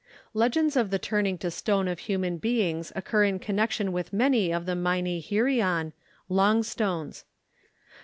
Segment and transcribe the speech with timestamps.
[0.33, 4.65] Legends of the turning to stone of human beings occur in connection with many of
[4.65, 5.93] the meini hirion
[6.27, 7.23] (long stones).